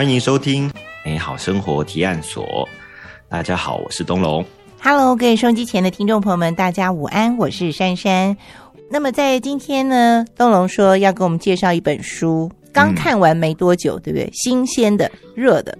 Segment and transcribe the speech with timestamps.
[0.00, 0.72] 欢迎收听
[1.04, 2.66] 美好生活提案所。
[3.28, 4.42] 大家好，我是东龙。
[4.80, 8.34] Hello，各位收音机前的听众朋友们，大家午安，我是珊珊。
[8.90, 14.30] 那么在今天呢，东龙说要给我们介绍一本书，刚看完没多久，对不对？
[14.32, 15.76] 新鲜的、热的。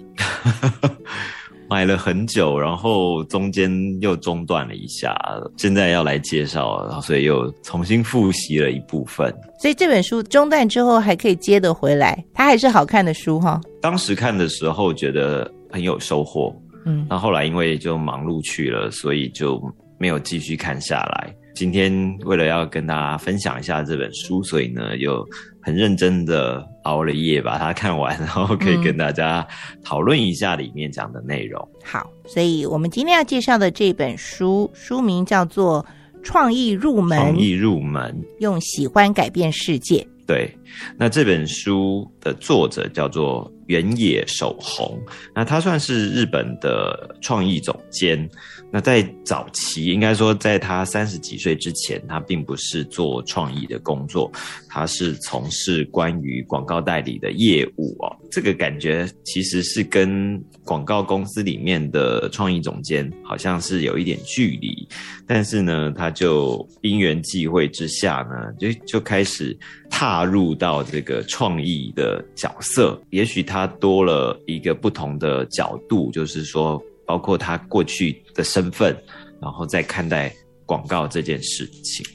[1.70, 5.16] 买了很久，然后中间又中断了一下，
[5.56, 9.32] 现在要来介绍，所以又重新复习了一部分。
[9.60, 13.60] 所以这本书中断之后还可以接得回来，它还是好看的书哈。
[13.80, 16.52] 当时看的时候觉得很有收获，
[16.86, 19.62] 嗯，那后来因为就忙碌去了，所以就
[19.96, 21.32] 没有继续看下来。
[21.54, 21.92] 今天
[22.24, 25.24] 为了要跟大家分享一下这本书，所以呢又。
[25.62, 29.46] 很认真的熬了夜把它看完，然后可以跟大家
[29.84, 31.68] 讨论一下里面讲的内容。
[31.84, 35.86] 好，所以我们今天要介绍的这本书，书名叫做
[36.24, 40.04] 《创意入门》，创意入门，用喜欢改变世界。
[40.26, 40.52] 对，
[40.96, 44.98] 那这本书的作者叫做原野守宏，
[45.34, 48.28] 那他算是日本的创意总监。
[48.72, 54.30] 那在早期，应该说，在他三十几岁之前，他并不是做创意的工作，
[54.68, 58.16] 他是从事关于广告代理的业务哦。
[58.30, 64.86] 这个感觉其实是跟广告公司里面的创意总监好像是有一点距离，
[65.26, 69.56] 但是呢，他就因缘际会之下呢，就就开始
[69.90, 73.02] 踏入到这个创意的角色。
[73.10, 76.80] 也许他多了一个不同的角度，就是说。
[77.10, 78.96] 包括他过去的身份，
[79.42, 80.32] 然后再看待
[80.64, 82.06] 广告这件事情，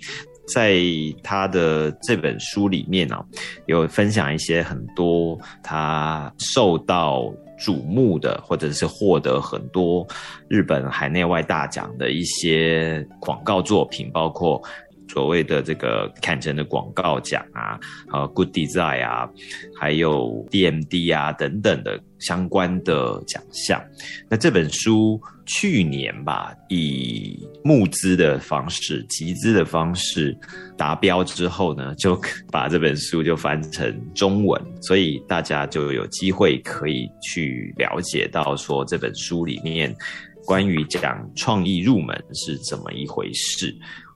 [0.47, 0.79] 在
[1.21, 3.21] 他的这本书里面呢，
[3.65, 7.23] 有分享一些很多他受到
[7.59, 10.07] 瞩目的，或者是获得很多
[10.47, 14.63] 日本海内外大奖的一些广告作品，包括。
[15.07, 17.79] 所谓的这个坎城的广告奖啊，
[18.11, 19.29] 呃，Good Design 啊，
[19.79, 23.81] 还有 DMD 啊等等的相关的奖项。
[24.29, 30.35] 那这本书去年吧，以募资的方式、集资的方式
[30.75, 32.19] 达标之后呢，就
[32.51, 39.95] 把这本书就翻成中文，所以大家就有机会可以去了解到说这本书里面
[40.45, 43.75] 关于讲创意入门是怎么一回事。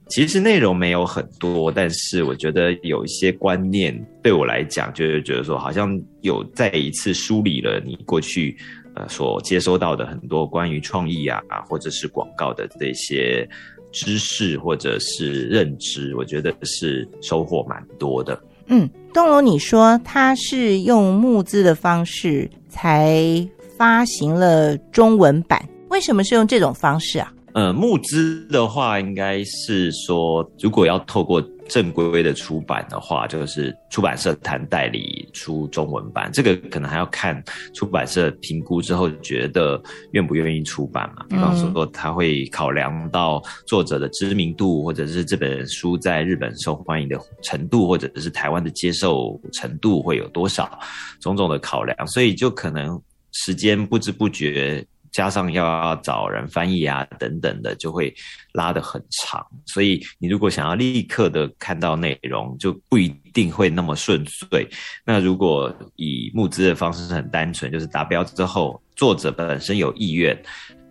[0.09, 8.57] 其实内容没有很多，但是我觉得有一些观念对我来讲，就是觉得说好像有再一次梳理了你过去
[8.95, 13.47] 呃所接收到的很多关于创意啊，或者是广告的这些
[13.91, 18.39] 知识或者是认知，我觉得是收获蛮多的。
[18.65, 27.31] 嗯，东龙，你说他是用募资的方式才发行了中文版，为什么是用这种方式啊？
[27.53, 37.43] 呃，募资的话，应该是说，如果要透过正规的出版的话，就是出版社谈代理出中文版，这个可能还要看
[37.73, 41.25] 出版社评估之后，觉得愿不愿意出版嘛。
[41.27, 50.79] 比方说，他会考量到作者的知名度，或者是这本书在日本受欢迎的程度，或者是台湾的接受程度会有多少，
[51.19, 54.85] 种种的考量，所以就可能时间不知不觉。
[55.11, 58.13] 加上要找人翻译啊等等的，就会
[58.53, 59.45] 拉得很长。
[59.65, 64.67] 所以你如果想要立刻的看到内容，就不一定会那么顺遂。
[65.05, 70.39] 那如果以募资的方式是很单纯，就是达标之后，作者本身有意愿，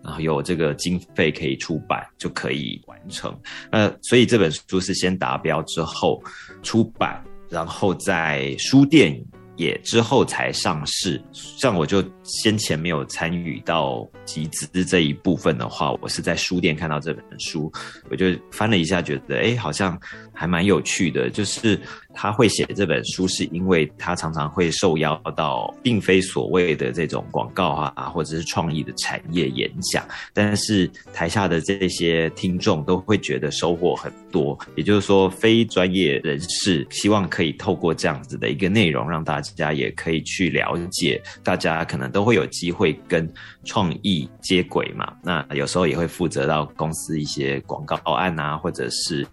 [0.03, 3.37] 然后有这个经费可以出版，就可以完成。
[3.71, 6.23] 那所以这本书是先达标之后
[6.63, 9.21] 出版，然后在书店。
[9.59, 17.71] 也之后才上市，像我就先前没有参与到集资这一部分的话，我是在书店看到这本书，
[18.09, 20.01] 我就翻了一下，觉得哎，好像
[20.33, 21.79] 还蛮有趣的，就是。
[22.21, 34.59] 他会写这本书，是因为他常常会受邀到并非所谓的这种广告啊，或者是创意的产业演讲，但是台下的这些听众都会觉得收获很多。
[34.75, 43.33] 也就是说，非专业人士希望可以透过这样子的一个内容，让大家也可以去了解，大家可能都会有机会跟
[43.65, 45.15] 创意接轨嘛。
[45.23, 49.25] 那有时候也会负责到公司一些广告案啊，或者是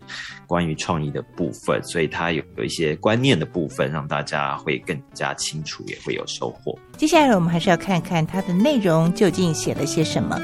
[0.45, 2.75] 关于创意的部分，所以它有有一。
[2.75, 6.77] 些观念的部分，让大家会更加清楚，也会有收获。
[6.97, 10.37] 接下来，我们还是要看看它的内容究竟写了些什么。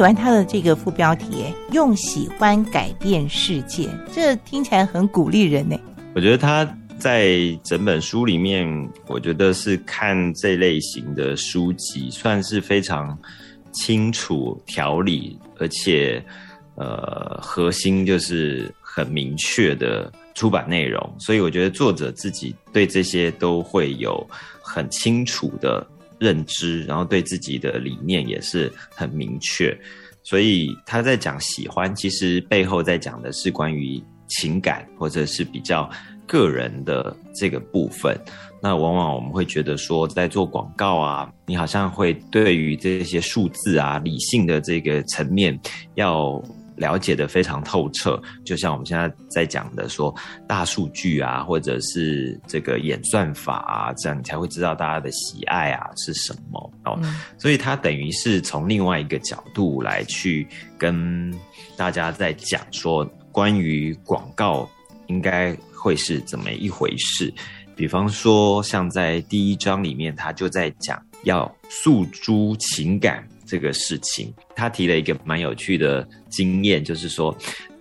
[0.00, 5.78] 喜欢他的这个副标题，用喜欢改变世界，这听起来很鼓励人呢。
[6.14, 6.66] 我觉得他
[6.98, 8.66] 在整本书里面，
[9.06, 13.14] 我觉得是看这类型的书籍，算是非常
[13.72, 16.24] 清楚条理，而且
[16.76, 21.14] 呃，核心就是很明确的出版内容。
[21.18, 24.26] 所以我觉得作者自己对这些都会有
[24.62, 25.86] 很清楚的
[26.20, 29.76] 认知，然后对自己的理念也是很明确。
[30.22, 34.00] 所以他在讲喜欢，其实背后在讲的是关于。
[34.32, 35.90] 情感或者是比较
[36.24, 38.16] 个人的这个部分，
[38.62, 45.58] 那往往我们会觉得说，在做广告啊，你好像会对于这些数字啊、理性的这个层面
[45.96, 46.40] 要
[46.80, 48.20] 了解的非常透彻。
[48.44, 50.12] 就像我们现在在讲的说，
[50.48, 57.00] 大数据啊，或者是这个演算法啊，这样你才会知道大家的喜爱啊是什么哦。
[57.38, 60.44] 所以它等于是从另外一个角度来去
[60.76, 61.32] 跟
[61.76, 63.08] 大家在讲说。
[63.32, 64.68] 关于广告
[65.06, 67.32] 应该会是怎么一回事？
[67.76, 74.32] 比方说，像在第一章里面，他就在讲要诉诸情感这个事情。
[74.54, 77.36] 他提了一个蛮有趣的经验，就是说，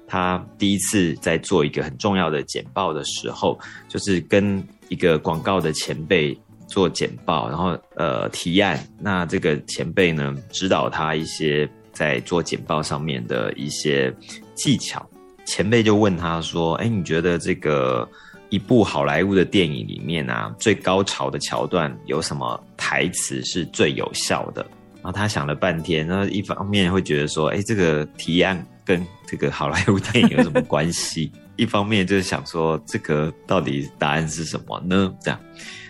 [0.07, 6.35] 他第一次在做一个很重要的简报的时候，就是跟一个广告的前辈
[6.67, 8.83] 做简报，然后呃提案。
[8.99, 14.11] 那这个前辈呢，指导他一些在做简报上面的一些
[14.55, 15.07] 技巧。
[15.45, 18.07] 前辈就问他说：“哎，你觉得这个
[18.49, 24.65] 一部好莱坞的电影里面啊，最高潮的桥段有什么台词是最有效的？”
[25.01, 35.39] 然后他想了半天，然后一方面会觉得说：“哎，这个提案跟这个好莱坞电影有什么关系？” 一方面就是想说：“这个到底答案是什么呢？”这样，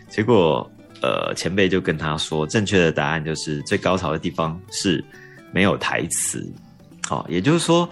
[0.09, 0.69] 结果
[1.01, 5.03] 呃，前辈就跟他说：“正确的答案就是最高潮的地方是
[5.51, 6.51] 没有台词。”
[7.07, 7.89] 好，也就是说。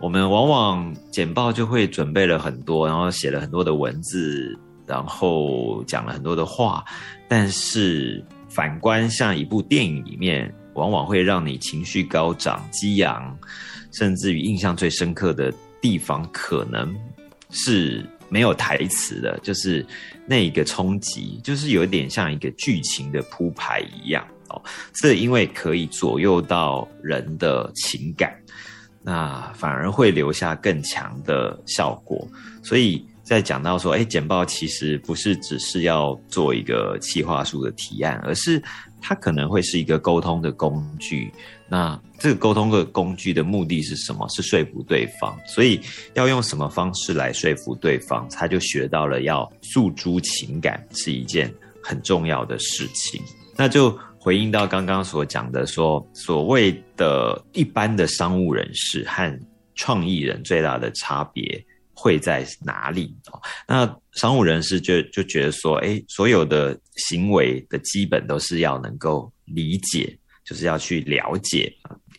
[0.00, 4.54] 我们往往简报就会准备了很多，然后写了很多的文字，
[4.86, 6.84] 然后讲了很多的话。
[7.26, 8.22] 但是
[8.54, 13.36] 反观像一部电影里面，往往会让你情绪高涨、激昂，
[13.92, 16.94] 甚至于印象最深刻的地方，可能
[17.50, 19.84] 是没有台词的，就是
[20.26, 24.62] 那一个冲击，就是有点像一个剧情的铺排一样哦。
[24.92, 28.32] 这因为可以左右到人的情感。
[29.06, 32.26] 那反而会留下更强的效果，
[32.62, 38.62] 所以在讲到说，哎，简报其实不是只是要做一个企划书的提案，而是
[39.00, 41.32] 它可能会是一个沟通的工具。
[41.68, 44.28] 那这个沟通的工具的目的是什么？
[44.28, 45.36] 是说服对方。
[45.46, 45.80] 所以
[46.12, 53.20] 要用什么方式来说服对方，他就学到了要诉诸情感是一件很重要的事情。
[53.56, 53.98] 那就。
[54.16, 59.38] 回应到刚刚所讲的，说所谓的一般的商务人士和
[59.74, 61.62] 创意人最大的差别
[61.94, 63.16] 会在哪里？
[63.32, 71.72] 哦，那商务人士就就觉得说，哎，所有的行为的基本都是要能够理解，就是要去了解，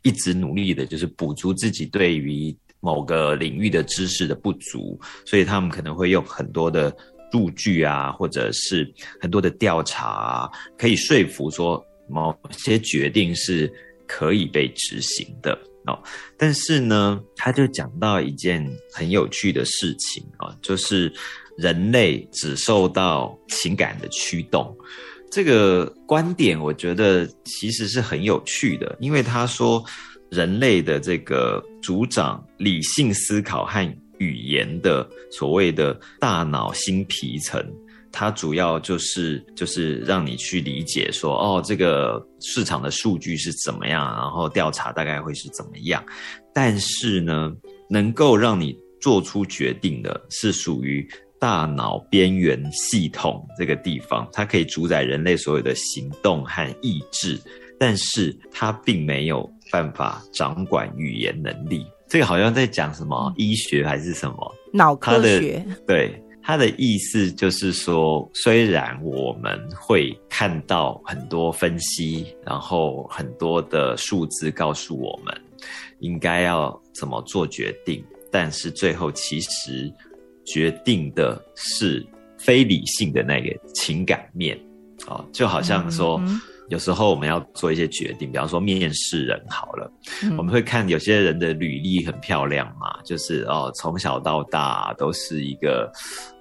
[0.04, 6.96] 一直努力的就是补足自己对于某个领域的知识的不足，所以他们可能会用很多的
[7.32, 11.86] 数据啊，或者是很多的调查啊，可以说服说。
[12.08, 13.68] 某些决定是
[14.06, 16.02] 可以被执行的哦，
[16.38, 21.12] 但是呢，他就讲到一件很有趣的事情啊，就是
[21.58, 24.76] 人类只受到情感的驱动。
[25.32, 29.84] 这个观点，我觉得其实是很有趣的，因为他说
[30.30, 37.62] 人类的这个主掌理性思考和语言的所谓的大脑新皮层。
[38.18, 46.02] 它主要就是就是让你去理解说，哦，这个市场的数据是怎么样，然后调查大概会是怎么样。
[46.54, 47.52] 但是呢，
[47.90, 51.06] 能够让你做出决定的是属于
[51.38, 57.38] 大脑边缘系统这个地方，它可以主宰人类所有的行动和意志，
[57.78, 61.86] 但是它并没有办法掌管语言能力。
[62.08, 65.66] 这个好像在讲什么医学还是什么脑科学？
[65.86, 66.18] 对。
[66.46, 75.36] 他的意思就是说，虽然我们会看到很多分析，然后很多的数字告诉我们
[76.02, 79.92] 应该要怎么做决定，但是最后其实
[80.46, 82.06] 决定的是
[82.38, 84.56] 非理性的那个情感面。
[85.08, 86.22] 哦，就好像说
[86.70, 89.92] 有时候我们要做一些决定，比方说面试人好了，
[90.24, 90.36] 嗯。
[90.38, 95.92] 我们会看有些人的履历很漂亮嘛，就是哦从小到大都是一个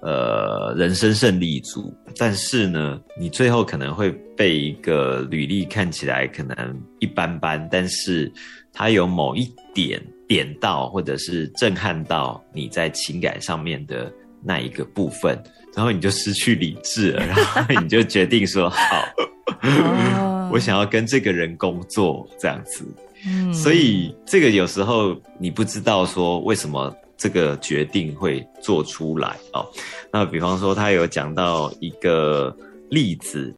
[0.01, 8.31] 呃人生胜利组，但是呢，你最后可能会被一个履历看起来可能一般般，但是
[8.73, 14.11] 它有某一点点到或者是震撼到你在情感上面的
[14.43, 15.41] 那一个部分，
[15.75, 19.05] 然后你就失去理智了，然后你就决定说好。
[19.67, 22.85] 哦我想要跟这个人工作，这样子，
[23.27, 29.65] 嗯所以这个有时候你不知道说为什么这个决定会做出来哦。
[30.13, 32.55] 那比方说，他有讲到一个
[32.89, 33.53] 例子，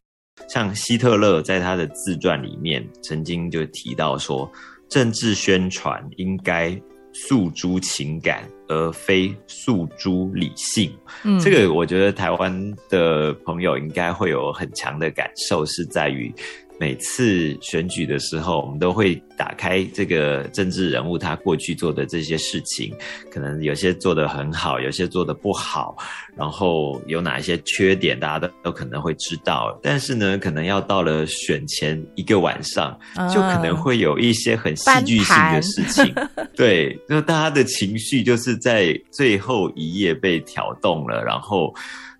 [0.48, 4.50] 像希特勒在他的自传里面曾经就提到说，
[4.88, 6.76] 政治宣传应该
[7.12, 10.92] 诉诸情感，而非诉诸理性。
[11.24, 16.32] 嗯这个我觉得台湾的朋友应该会有很强的感受，是在于
[16.78, 22.94] 每次选举的时候，我们都会打开这个政治人物他过去做的这些事情，
[23.30, 25.96] 可能有些做得很好，有些做得不好，
[26.36, 29.76] 然后有哪一些缺点，大家都都可能会知道。
[29.82, 32.96] 但是呢，可能要到了选前一个晚上，
[33.34, 36.14] 就可能会有一些很戏剧性的事情。
[36.54, 41.74] 对，就大家的情绪就是在最后一页被挑动了，然后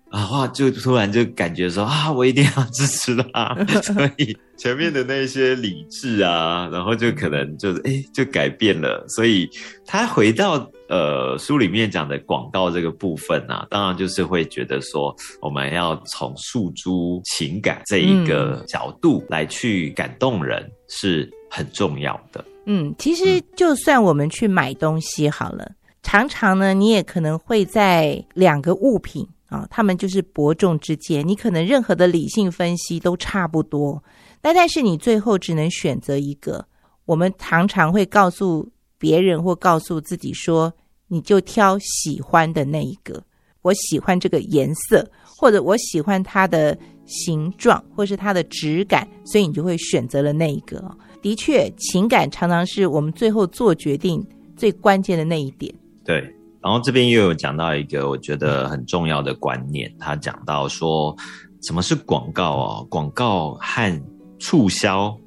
[0.09, 9.49] 啊哇，就突然就感觉说啊，我一定要支持他， 所以前面的那些理智啊，然后就可能就是哎就改变了，所以
[9.85, 22.43] 他回到呃书里面讲的广告这个部分啊，当然就是会觉得说我们要从诉诸情感这一个角度来去感动人是很重要的。
[22.65, 34.01] 嗯，其实就算我们去买东西好了，常常呢，你也可能会在两个物品啊，他们就是伯仲之间，你可能任何的理性分析都差不多，
[34.41, 36.65] 但但是你最后只能选择一个。
[37.05, 40.71] 我们常常会告诉别人或告诉自己说，
[41.07, 43.23] 你就挑喜欢的那一个。
[43.61, 50.81] 我喜欢这个颜色，或者我喜欢它的形状，或是它的质感，所以你就会选择了那一个。
[51.21, 54.25] 的确，情感常常是我们最后做决定
[54.55, 55.73] 最关键的那一点。
[56.05, 61.15] 对，然后这边又有讲到一个我觉得很重要的观念，他讲到说
[61.61, 62.87] 什么是广告哦？
[62.89, 64.03] 广告和
[64.39, 65.17] 促销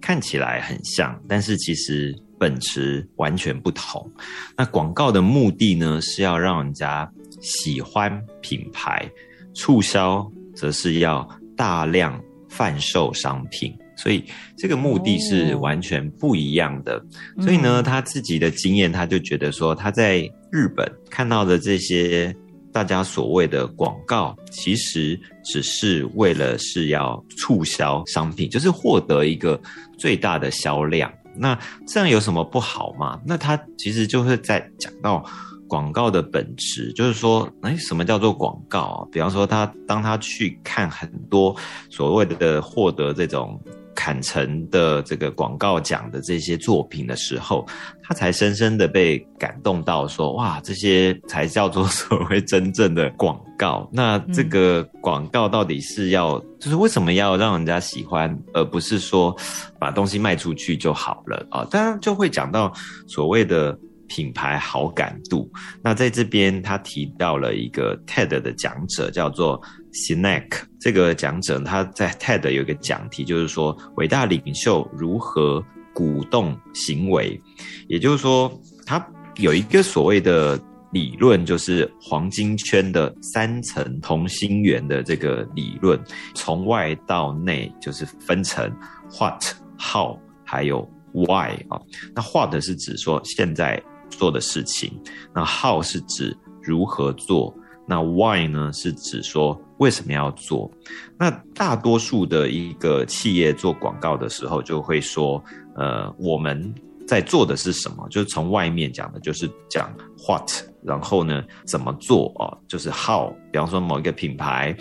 [0.00, 4.10] 看起来很像，但是其实本质完全不同。
[4.56, 7.10] 那广告的目的呢，是要让人家
[7.40, 9.08] 喜欢品牌，
[9.54, 13.76] 促销则是要大量贩售商品。
[14.02, 14.24] 所以
[14.56, 17.00] 这个目的是完全不一样的。
[17.40, 22.34] 所以呢，他自己的经验，他就觉得说，他在日本看到的这些
[22.72, 29.60] 大家所谓的广告，其实只是为了是要促销商品，就是获得一个
[29.96, 31.12] 最大的销量。
[31.36, 31.56] 那
[31.86, 33.20] 这样有什么不好吗？
[33.24, 35.24] 那他其实就是在讲到。
[35.68, 39.08] 广告的本质就是说，哎，什么叫做广告啊？
[39.10, 41.56] 比方说他，当他去看很多
[41.88, 43.58] 所谓的获得这种
[43.94, 47.66] 坎城的这个广告奖的这些作品的时候，
[48.02, 53.88] 他才深深的被感动到，说哇，这些才叫做所谓真正的广告。
[53.92, 59.36] 那这个广告到底是要，就是为什么要让人家喜欢，而不是说
[59.78, 61.66] 把东西卖出去就好了啊？
[61.70, 62.72] 当然就会讲到
[63.06, 63.78] 所谓的。
[64.14, 65.50] 品牌好感度，
[65.82, 69.58] 那在这边他提到了一个 TED 的讲者，叫做
[69.90, 70.48] Sinek。
[70.78, 75.64] 这个讲者他在 TED 有一个讲题，就是说伟大领袖如何
[75.94, 77.40] 鼓动行为。
[77.88, 78.52] 也就是说，
[78.84, 79.02] 他
[79.36, 85.98] 有一个所谓的理论，就是黄金圈的三层同心圆的这个理论，
[86.34, 88.70] 从外到内就是分成
[89.18, 89.42] What、
[89.78, 91.80] How 还有 Why 啊。
[92.14, 93.82] 那 What 是指说现在。
[94.16, 94.92] 做的事情，
[95.34, 97.54] 那 how 是指如何做，
[97.86, 100.70] 那 why 呢是指说为什么要做。
[101.18, 105.42] 那大多数的一个企业做广告的时候，就会说，
[105.76, 106.72] 呃，我们
[107.06, 108.06] 在做的是什么？
[108.08, 109.92] 就是从外面讲的，就是讲
[110.26, 110.50] what，
[110.82, 113.32] 然后呢怎么做哦，就是 how。
[113.50, 114.74] 比方说某一个品牌，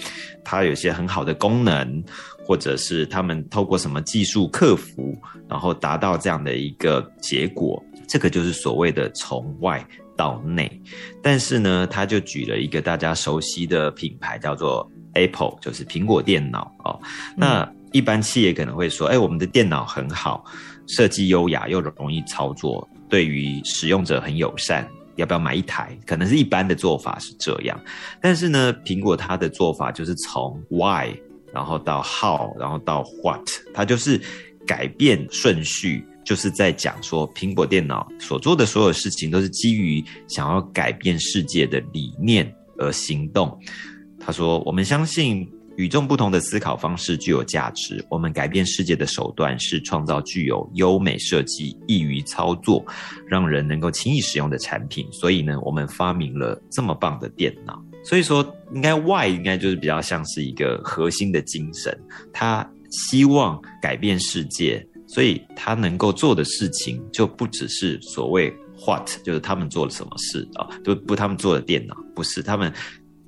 [0.43, 2.03] 它有些很好的功能，
[2.45, 7.83] 或者是他们透过什么技术克服，然后达到这样的一个结果。
[8.07, 9.85] 这个就是所谓的从外
[10.17, 10.81] 到内，
[11.23, 16.99] 但是呢，他就举了一个大家熟悉的品牌，叫做 Apple，就是苹果电脑哦。
[17.37, 20.43] 那一般企业可能会说，哎，我们的电脑很好，
[20.87, 25.97] 设计优雅又容易操作，对于使用者很友善，要不要买一台？
[26.05, 27.79] 可能是一般的做法是这样，
[28.21, 31.13] 但是呢，苹果它的做法就是从 Why
[31.53, 34.19] 然后到 how，然后到 what，它就是
[34.65, 43.57] 改变顺序，就是在讲说苹果电脑所做的所有事情都是基于想要改变世界的理念而行动。
[44.19, 48.03] 他说：“我们相信。”与众不同的思考方式具有价值。
[48.09, 52.85] 我们改变世界的手段是创造具有优美设计、易于操作、
[53.27, 55.07] 让人能够轻易使用的产品。
[55.11, 57.81] 所以呢，我们发明了这么棒的电脑。
[58.03, 61.97] 所以说，应该 “why” 应该就是比较像是一个核心的精神。
[62.33, 68.53] 他希望改变世界，所以他能够做的事情就不只是所谓
[68.85, 70.67] What，就是他们做了什么事啊？
[70.83, 72.73] 就不他们做的电脑，不是他们。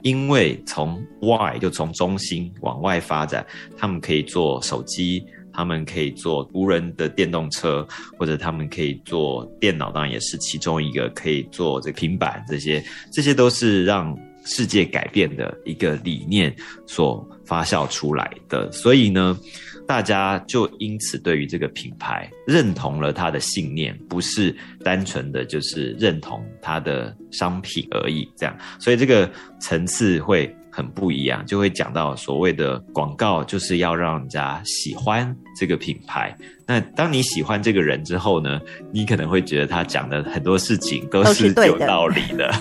[0.03, 3.45] 因为从外就从中心往外发展，
[3.77, 7.87] 他们可以做手机，他们可以做无人的电动车，
[8.19, 16.55] 或者他们可以做电脑，当然也是其中一个可以做这平板，这些这些都是让世界改变的一个理念
[16.85, 18.71] 所发酵出来的。
[18.71, 19.37] 所以呢。
[19.87, 28.27] 大家就因此对于这个品牌认同了他的信念，不是单纯的就是认同他的商品而已。
[28.37, 36.35] 这样，所以这个层次会很不一样，就会讲到所谓的广告就是要让人家喜欢这个品牌。
[36.65, 38.59] 那当你喜欢这个人之后呢，
[38.91, 42.51] 你可能会觉得他讲的很多事情都是有道理的。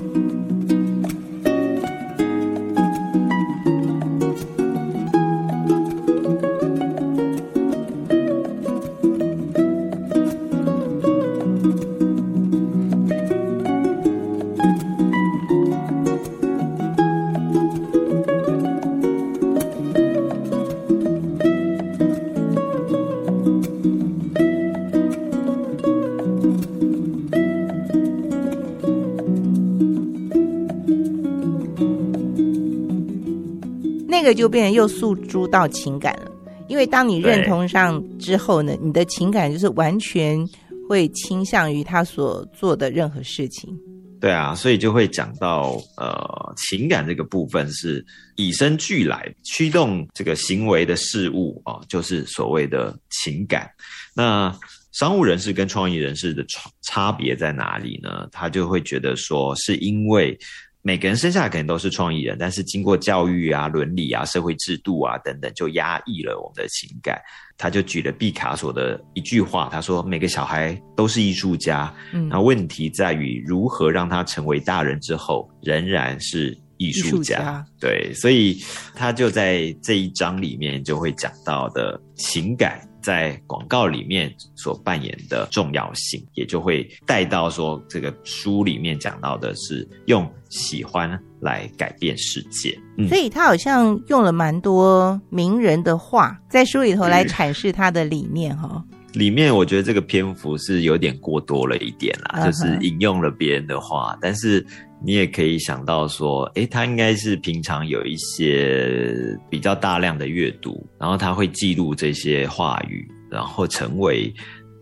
[34.33, 36.31] 就变成又诉诸到情感了，
[36.67, 40.47] 因为当你认同上之后呢，你的情感就是完全
[40.87, 43.77] 会倾向于他所做的任何事情。
[44.19, 53.69] 对啊，所以就会讲到呃，情感这个部分是以生俱来驱动这个行为的事物啊，就是所谓的情感。
[54.13, 54.55] 那
[54.91, 58.27] 商务人士跟创意人士的差差别在哪里呢？
[58.31, 60.37] 他就会觉得说，是因为。
[60.83, 67.21] 每个人生下来可能都是创意人，但是经过教育啊、伦理啊、社会制度啊等等，就压抑了我们的情感。
[67.55, 71.93] 他就举了毕卡索的一句话，他说：“每个小孩都是艺术家，
[72.27, 78.57] 那问题在于如何让他成为大人之后仍然是艺术家。”对，所以
[78.95, 82.81] 他就在这一章里面就会讲到的情感。
[83.01, 92.77] 在广告里面所扮演的重要性，也就会带到说，这个书里面讲到的是用喜欢来改变世界。
[93.09, 98.83] 所以他好像用了蛮多名人的话，在书里头来阐释他的理念哈。
[99.13, 104.65] 里面我觉得这个篇幅是有点过多了一点啦，就是引用了别人的话，但是。
[105.03, 114.31] 你也可以想到说，诶，他应该是平常有一些比较大量的阅读，然后他会记录这些话语，然后成为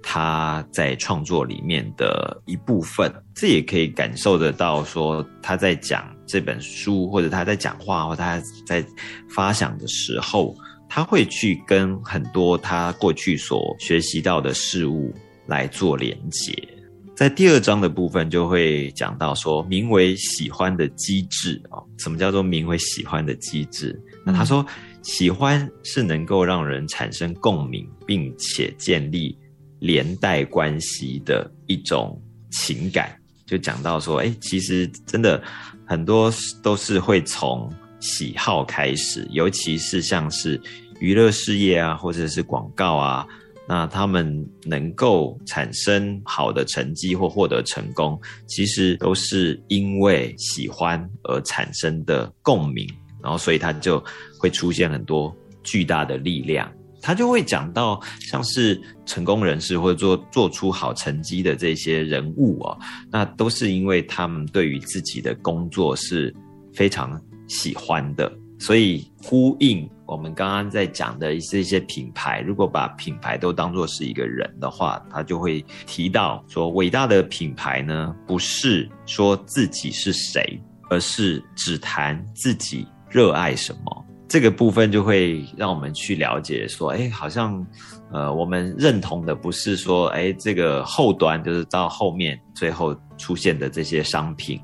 [0.04, 3.10] 他在创作里面的一部分。
[3.34, 8.86] 这也可以感受得到，说他在讲这本书，或者他在讲话，或他在
[9.30, 10.54] 发想的时候，
[10.90, 15.14] 他会去跟很多他过去所学习到的事物
[15.48, 16.54] 来做连接。
[17.20, 24.02] 在第二章的部分就会讲到说，名为喜欢的机制啊，什么叫做名为喜欢的机制？
[24.26, 24.66] 那他说，
[25.02, 29.38] 喜欢是能够让人产生共鸣，并且建立
[29.80, 32.18] 连带关系的一种
[32.52, 33.14] 情感。
[33.46, 35.44] 就讲到说，哎，其实真的
[35.86, 40.58] 很多都是会从喜好开始，尤其是像是
[41.02, 43.28] 娱乐事业啊，或者是广告啊。
[43.70, 52.90] 那他们能够产生好的成绩或获得成功，其实都是因为喜欢而产生的共鸣，
[53.22, 54.04] 然后所以他就
[54.40, 56.68] 会出现很多巨大的力量。
[57.00, 62.78] 他就会讲到像是成功人士或者做做出好成绩的这些人物哦，
[63.12, 66.36] 那都是因为他们对于自己的工作是
[66.74, 68.32] 非常喜欢的。
[68.58, 84.06] 所以呼应我们刚刚在讲的一些一些品牌，如果把品牌都当作是一个人的话，他就会提到说，伟大的品牌呢，不是说自己是谁，而是只谈自己热爱什么。
[84.28, 87.64] 这个部分就会让我们去了解说，哎，好像
[88.12, 94.60] 呃，我们认同的不是说，哎，这个后端就是到后面最后出现的这些商品。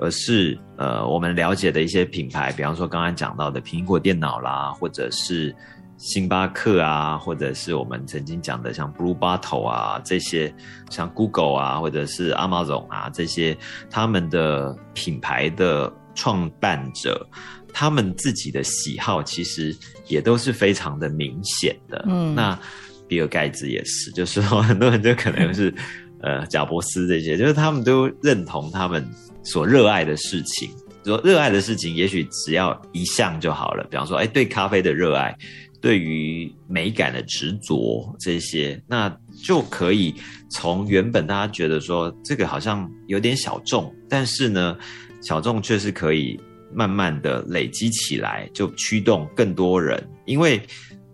[0.00, 5.54] 而是呃我们了解的一些品牌，比方说刚刚讲到的苹果电脑啦，或者是
[5.96, 10.52] 星巴克啊，或者是我们曾经讲的像 Blue Bottle 啊这些，
[10.90, 13.56] 像 Google 啊，或者是 Amazon 啊这些，
[13.90, 17.26] 他们的品牌的创办者。
[17.72, 19.72] 他们自己的喜好其实
[20.08, 22.04] 也都是非常的明显的。
[22.08, 22.58] 嗯，那
[23.06, 25.72] 比尔盖茨也是，就是说很多人就可能是
[26.20, 29.08] 呃贾伯斯这些，就是他们都认同他们
[29.44, 30.70] 所热爱的事情。
[31.04, 33.84] 说热爱的事情，也许只要一项就好了。
[33.90, 35.36] 比方说，哎，对咖啡的热爱，
[35.80, 39.08] 对于美感的执着这些，那
[39.42, 40.14] 就可以
[40.50, 44.76] 从原本大家觉得说这个好像有点小众，但是呢，
[45.22, 46.38] 小众却是可以。
[46.72, 50.62] 慢慢的累积起来，就驱动更多人，因为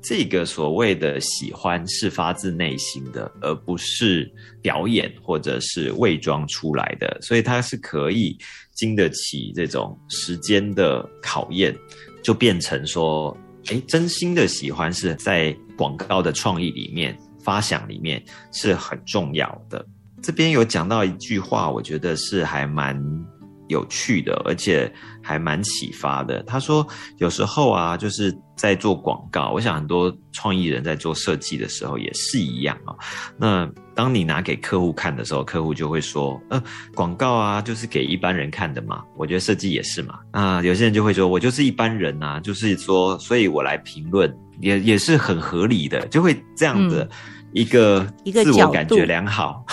[0.09, 8.38] 这个所谓的喜欢是发自内心的，而不是表演或者是伪装出来的，所以它是可以
[8.73, 11.77] 经得起这种时间的考验，
[12.23, 19.85] 就变成说，哎，真心的喜欢是在广告的创意里面、发想里面是很重要的。
[20.23, 22.97] 这边有讲到一句话，我觉得是还蛮。
[23.69, 26.43] 有趣的，而且还蛮启发的。
[26.45, 26.87] 他说，
[27.19, 32.95] 有时候啊，就是在做广告，我想很多创意人在做设计的时候也是一样啊。
[33.39, 36.63] 那当你拿给客户看的时候，客户就会说：“呃，
[36.95, 40.19] 广告啊，就是给一般人看的嘛。”我觉得设计也是嘛。
[40.33, 47.09] 啊，有些人就会说：“我就是一般人呐，就是说，所以我来评论也也是很合理的，就会这样的。”
[47.53, 49.65] 一个一个自我感觉良好，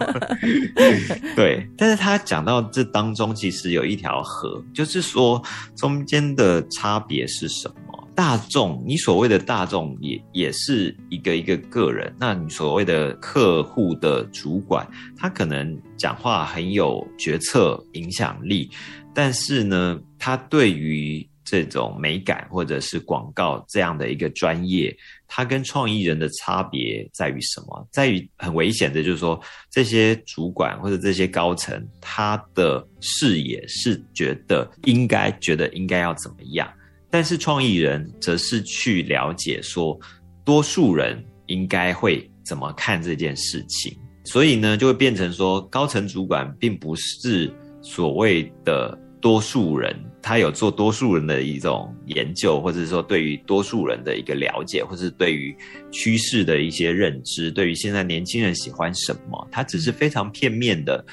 [1.34, 1.66] 对。
[1.76, 5.42] 但是他讲到这当中，其实有一条河，就是说
[5.74, 8.08] 中间的差别是什么？
[8.14, 18.70] 大众，你所谓的大众也也是一个一个个人，那你所谓的客户的主管，他可能讲话很有决策影响力，
[19.14, 24.94] 但是呢，他对于这种美感或者是广告这样的一个专业。
[25.28, 27.88] 他跟创意人的差别在于什么？
[27.92, 29.38] 在于很危险的，就是说
[29.70, 36.68] 这些主管或者这些高层，他的视野是觉得应该觉得应该要怎么样，
[37.10, 39.96] 但是创意人则是去了解说
[40.44, 48.98] 多数人应该会怎么看这件事情，所以呢，就会变成说高层主管并不是所谓的。
[49.20, 55.56] 多数人，他有做多数人的一种研究，或者说对于多数人的一个了解，或是对于
[55.90, 61.04] 趋势的一些认知，对于现在年轻人喜欢什么，他只是非常片面的。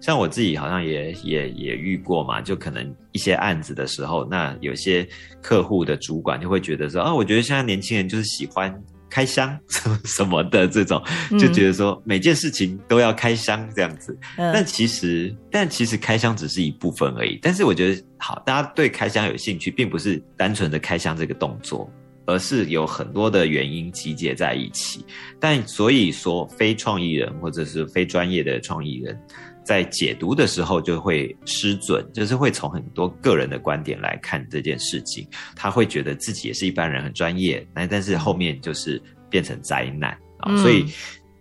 [0.00, 5.06] 像我自己好像也也也遇过嘛，就可能一些案子的时候，那有些
[5.40, 8.82] 客户的主管就会觉得说，啊，我觉得现在年轻人就是喜欢。
[9.12, 11.02] 开箱 什么什么的这种，
[11.38, 14.18] 就觉得说每件事情都要开箱这样子。
[14.38, 17.38] 但其实，但其实开箱只是一部分而已。
[17.42, 21.92] 但是我觉得，好，大家对开箱有兴趣，并不是单纯的开箱这个动作，
[22.24, 25.04] 而是有很多的原因集结在一起。
[25.38, 29.20] 但所以说，非创意人或者是非专业的创意人。
[29.64, 40.86] 在解读的时候就会失准，就是会从很多个人的观点来看这件事情，他会觉得自己也是一般人，很专业，那但是后面就是变成灾难啊，所以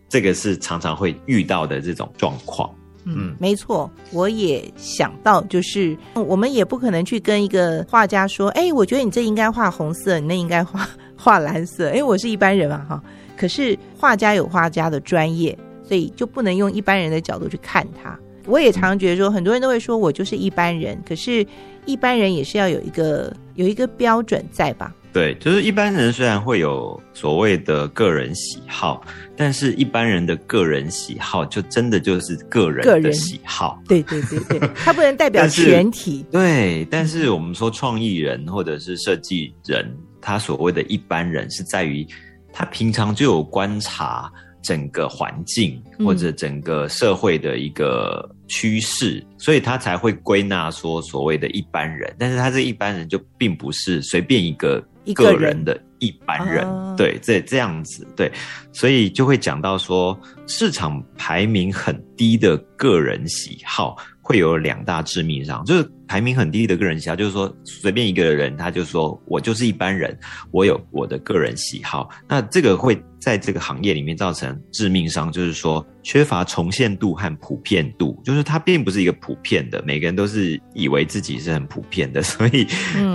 [0.07, 2.73] 这个是常常会遇到的这种状况。
[3.03, 13.03] 嗯，没错，我也想到，就是我们也不可能去跟一个画家说，哎，我觉得你这应该画红色，你那应该画 画蓝色，哎，我是一般人嘛，哈，
[13.35, 15.57] 可是画家有画家的专业。
[15.91, 18.17] 所以就不能用一般人的角度去看他。
[18.45, 21.45] 我也常常觉得说，很多人都会说我就是一般人，可是，
[21.85, 24.95] 一般人也是要有一个有一个标准在吧？
[25.11, 29.03] 对，就是一般人虽然会有所谓的个人喜好，
[29.35, 33.77] 但是一般人的个人喜好就真的就是个人的喜好。
[33.85, 36.25] 对对对对，他 不能代表全体。
[36.31, 42.07] 对，但是我们说创意人或者是设计人，他所谓的一般人是在于
[42.53, 44.31] 他平常就有观察。
[44.61, 52.13] 整个环境或者整个社会的一个趋势，所以他才会归纳说所谓的一般人。
[52.17, 54.83] 但是他这一般人就并不是随便一个
[55.15, 58.31] 个人的一般人，对，这这样子，对，
[58.71, 63.97] 所以就会讲到说市场排名很低的个人喜好。
[64.31, 70.17] 会有两大致命伤，就是排名很低的个人喜好，就是说随便一个人，他就说我就是一般人，
[70.51, 82.65] 我有我的个人喜好，那这个会在这个行业里面造成致命伤，就是说缺乏重现度和普遍度，就是它并不是一个普遍的，每个人都是以为自己是很普遍的， 所以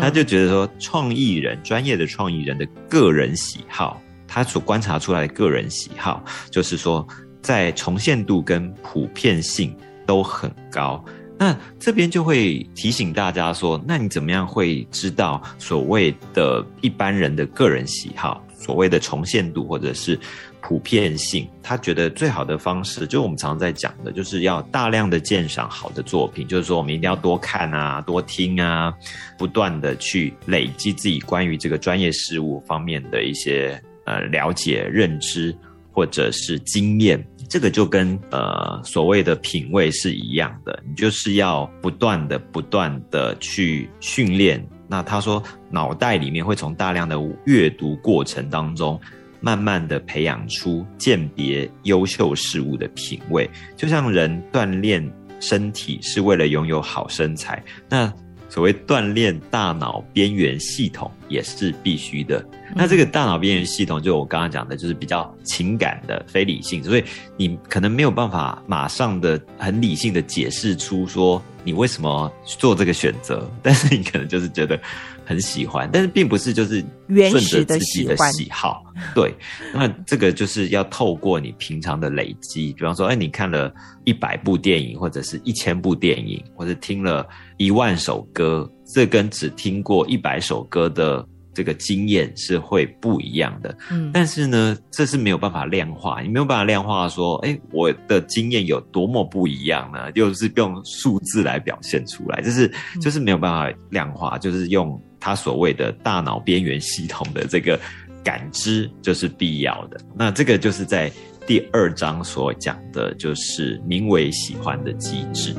[0.02, 3.98] 他就觉得说创意人专业的创意人的个人喜好，
[4.28, 7.08] 他所观察出来的个人喜好，就是说
[7.40, 9.74] 在重现度跟普遍性。
[10.06, 11.04] 都很高，
[11.36, 20.18] 那这边就会提醒大家说，那你怎么样会知道所谓的一般人的个人喜好，所谓的重现度或者是
[20.62, 21.46] 普遍性？
[21.62, 28.94] 他觉得最好的方式，就我们常在讲的，就是要大量的鉴赏好的作品，就是说我们一定要多看啊，多听啊，
[29.36, 35.54] 不断的去累积自己关于这个专业事物方面的一些呃了解、认知
[35.92, 37.22] 或者是经验。
[37.48, 44.64] 这个就跟呃所谓的品味是一样的，你就是要不断的、不断的去训练。
[44.88, 49.00] 那他说，脑袋里面会从大量的阅读过程当中，
[49.40, 53.48] 慢慢的培养出鉴别优秀事物的品味。
[53.76, 55.08] 就像人锻炼
[55.40, 58.12] 身体是为了拥有好身材，那。
[58.48, 62.44] 所谓锻炼大脑边缘系统也是必须的。
[62.74, 67.04] 那这个大脑边缘系统，就我刚刚讲的，就是比较情感的、非理性，所以
[67.36, 74.78] 你可能没有办法马上的很理性的解释出说你为什么做这个选择， 但是你可能就是觉得
[75.24, 78.82] 很喜欢，但是并不是就是原始的喜的喜好。
[79.14, 79.32] 对，
[79.72, 83.72] 那这个就是要透过你平常的累积，比方说，哎，你看了
[84.04, 87.26] 一百部电影，或者是一千部电影，或者听了。
[87.58, 93.76] 一万首歌，这跟只听过一百首歌的这个经验是会不一样的。
[93.90, 100.12] 嗯，但是呢，这是没有办法量化，你没有办法量化说，哎，我的经验有多么不一样呢？
[100.12, 102.70] 就是用数字来表现出来，就是
[103.00, 107.80] 就是没有办法量化，就是用他所谓的大脑边缘系统的这个
[108.22, 109.98] 感知，就是必要的。
[110.14, 111.10] 那这个就是在
[111.46, 115.54] 第二章所讲的，就是名为喜欢的机制。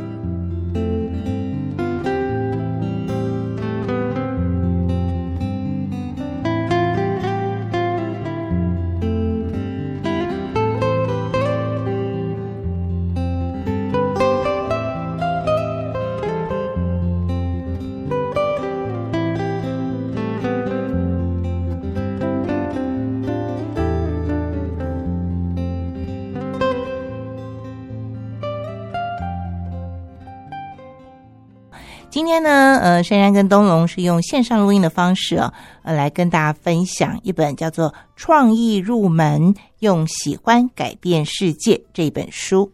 [33.04, 42.72] 珊珊跟东龙是用线上录音的方式啊，呃，来跟大家分享一本叫做《创意入门：用喜欢改变世界》这本书。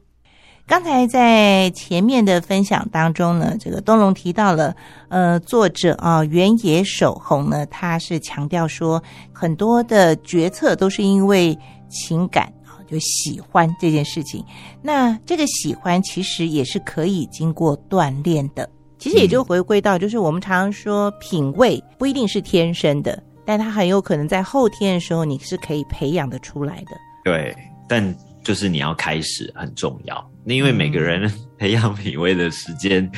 [0.66, 4.74] 刚才在前面的分享当中呢，这个东龙提到了，
[5.10, 11.58] 呃，作者啊，原野守宏呢，他是强调说，很多的决策都是因为
[11.90, 14.42] 情感啊，就喜欢这件事情。
[14.82, 18.68] 那这个喜欢其实也是可以经过锻炼的。
[19.04, 26.92] 其实也就回归到，就是我们常常说品味不一定是天生的，但它很有可能在后天的时候你是可以培养的出来的。
[27.26, 27.54] 对，
[27.86, 33.12] 但就是你要开始很重要，因为每个人培养品味的时间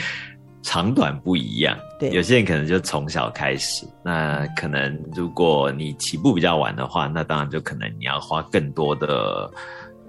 [0.64, 1.78] 长短不一样。
[2.00, 9.52] 对，有些人可能就从小开始，那可能如果你起步比较晚的话，那当然就可能你要花更多的。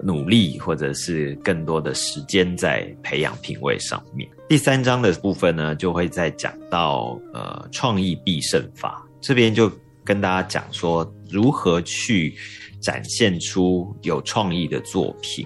[0.03, 4.29] 努力，或者是更多的时间在培养品味上面。
[4.49, 9.69] 第三章的部分呢，就会再讲到呃创意必胜法，这边就
[10.05, 12.33] 跟大家讲说如何去
[12.81, 15.45] 展现出有创意的作品。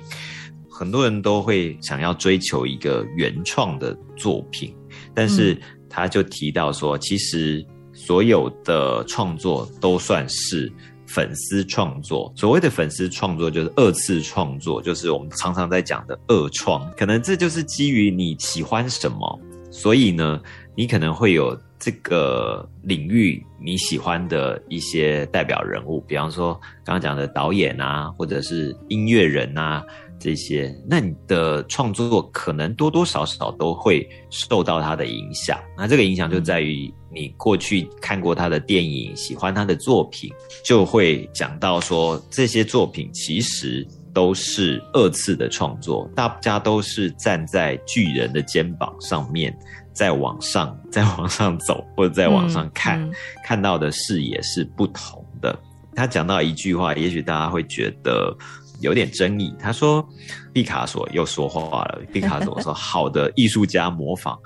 [0.70, 4.72] 很多人都会想要追求一个原创的作品，
[5.16, 5.60] 但是
[5.90, 10.72] 他就提到说，其实所有的创作都算是。
[11.14, 16.90] 粉丝创作，所谓的粉丝创作就是二次创作，就是我们常常在讲的二创。
[16.98, 20.42] 可能这就是基于你喜欢什么，所以呢，
[20.76, 26.54] 你可能会有这个领域你喜欢的一些代表人物，比方说
[26.86, 29.84] 刚刚讲的导演啊，或者是音乐人啊。
[30.22, 35.60] 这些，那你的创作可能多多少少都会受到他的影响。
[35.76, 40.32] 那这个影响就在于你过去看过他的电影，喜欢他的作品，
[40.64, 49.52] 就会讲到说这些作品其实都是二次的创作，大家都是站在巨人的肩膀上面，
[49.92, 53.10] 在往上，再往上走，或者再往上看，
[53.44, 55.58] 看到的视野是不同的。
[55.96, 58.38] 他讲到一句话，也许大家会觉得。
[58.82, 59.54] 有点争议。
[59.58, 60.06] 他说，
[60.52, 62.02] 毕卡索又说话了。
[62.12, 64.38] 毕卡索说：“好的艺术家模仿，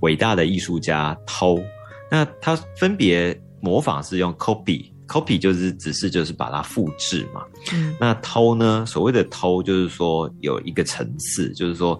[0.00, 1.62] 伟大的艺术家偷。
[2.10, 7.42] 那他分别模仿是用 copy，copy 就是只是就是把它复制嘛。
[8.00, 8.84] 那偷呢？
[8.86, 11.98] 所谓的偷就是说有一个层次，就是说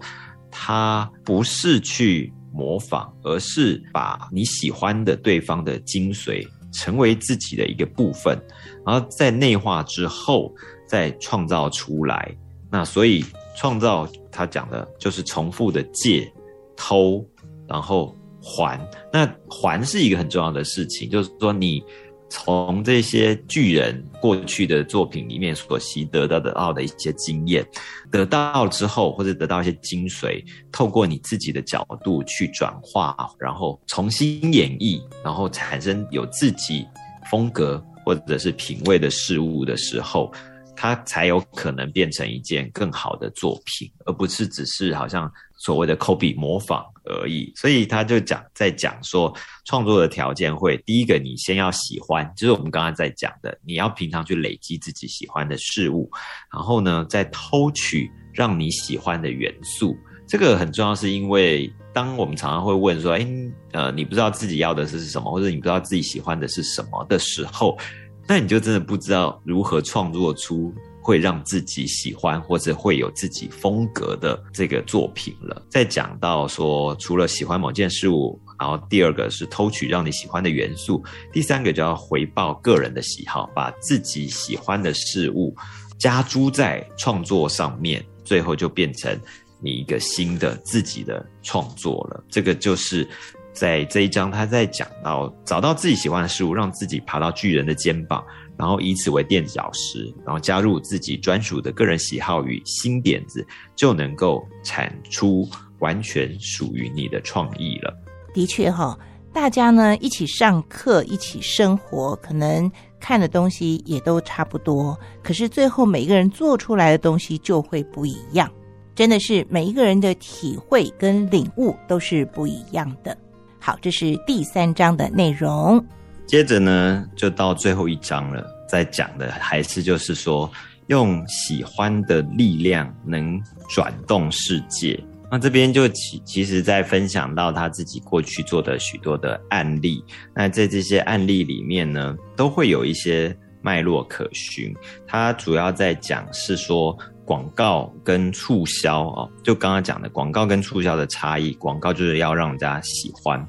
[0.51, 8.39] 他不是去模仿，而是把你喜欢的对方的精髓成为自己的一个部分，
[8.85, 10.53] 然后在内化之后。”
[10.93, 12.37] 再创造出来，
[12.71, 13.25] 那所以
[13.57, 16.31] 创造他讲的就是重复的借、
[16.77, 17.27] 偷、
[17.67, 18.79] 然后还。
[19.11, 21.83] 那还是一个很重要的事情，就是说你
[22.29, 27.67] 从这些巨人过去的作品里面所习得到的到的一些经验，
[28.11, 36.87] 得到之后或者得到一些精髓，透过你自己的角度去转化，然后重新演绎，然后产生有自己
[37.31, 40.31] 风格或者是品味的事物的时候。
[40.75, 47.53] 它才有可能变成一件更好的作品，而不是只是好像所谓的抠笔模仿而已。
[47.55, 49.33] 所以他就讲在讲说，
[49.65, 56.11] 创作的条件会第一个，你先要喜欢，就是我们刚刚在讲的，你要平常去累积自己喜欢的事物，
[56.53, 59.97] 然后呢，再偷取让你喜欢的元素。
[60.27, 63.27] 这个很重要，是因为当我们常常会问说，哎，
[63.73, 67.79] 呃，你不知道自己要的是什么，或者你不知道自己喜欢的是什么的时候。
[68.27, 75.61] 那你就真的不知道如何创作出会让自己喜欢或者会有自己风格的这个作品了。
[75.69, 85.55] 再讲到说，除了喜欢某件事物，然后第二个是偷取让你喜欢的元素，第三个就要回报个人的喜好，把自己喜欢的事物
[85.99, 89.21] 加诸在创作上面，最后就变成
[89.61, 92.25] 你一个新的自己的创作了。
[92.31, 93.07] 这个就是。
[93.53, 98.25] 在这一章，他在讲到找到自己喜欢的事物，让自己爬到巨人的肩膀，
[98.57, 105.47] 然后以此为垫脚石，然后加入自己专属的个人喜好与新点子，就能够产出
[105.81, 107.95] 完全属于你的创意了。
[108.33, 108.99] 的确哈，
[109.33, 118.51] 大家呢一起上课，一起生活，可能看的东西也都差不多，可是最后每个人做出来的东西就会不一样。
[118.95, 123.17] 真的是每一个人的体会跟领悟都是不一样的。
[123.65, 125.83] 好，这是第三章的内容。
[126.27, 130.51] 接着呢，就到最后一章了，在讲的还是就是说，
[130.89, 134.99] 用喜欢的力量能转动世界。
[135.31, 140.05] 那这边就其其实在分享到他自己过去做的许多的案例。
[140.35, 144.75] 那在这些案例里面呢，都会有一些脉络可循。
[145.07, 146.99] 他主要在讲是说。
[147.25, 151.53] 广告跟促销啊，就刚刚讲的广告跟促销的差异。
[151.55, 153.45] 广告就是要让人家喜欢，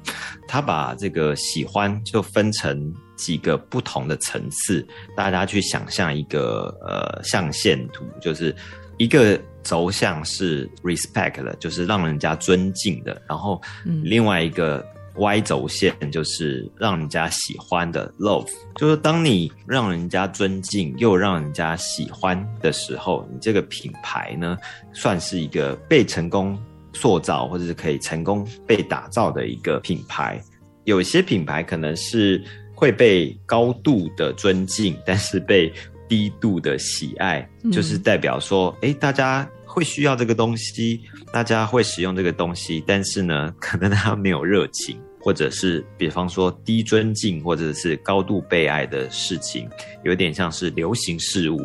[0.46, 8.54] 他把这个喜欢就分成几个不同的层次，大家去想象一个呃象限图，就是
[8.96, 13.60] 一个轴向是 respect 的，就是让人家尊敬的，然后
[14.02, 14.84] 另外一个。
[15.16, 24.56] Y 轴线就是让人家喜欢的 love，就是当你让人家尊敬又让人家喜欢的时候，你这个品牌呢，
[24.92, 26.58] 算是一个被成功
[26.92, 30.40] 塑造或者是可以成功被打造的一个品牌。
[30.84, 32.42] 有些品牌可能是
[32.74, 35.72] 会被高度的尊敬，但是被
[36.08, 41.00] 低度的喜爱，就是代表说，哎，大家会需要这个东西，
[41.32, 45.00] 大家会使用这个东西，但是呢，可能他没有热情。
[45.24, 49.66] 或者是比方说低尊敬或者是高度被爱的事情，
[50.02, 51.58] 有点像是流行事物，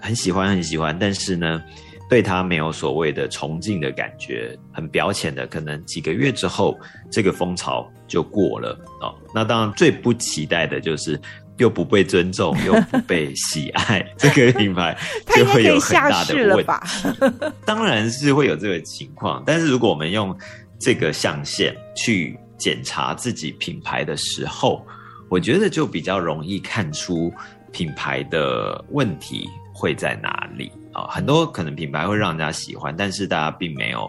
[0.00, 1.60] 很喜欢很喜欢，但是呢，
[2.08, 6.78] 对他没有所谓的崇敬的感觉，很表浅的，可能几个月之后，
[7.10, 9.12] 这个风潮就过了哦。
[9.34, 11.20] 那当然最不期待的就是
[11.58, 14.96] 又不被尊重又不被 喜爱，这个品牌
[15.34, 17.52] 就会有很大的问题。
[17.66, 20.32] 当然是会有这个情况，但是如果我们用
[20.78, 22.38] 这个象限去。
[22.60, 24.86] 检查自己品牌的时候，
[25.30, 27.32] 我觉得就比较容易看出
[27.72, 31.08] 品牌的问题会在哪里啊。
[31.08, 34.08] 很多可能品牌会让人家喜欢，但是大家并没有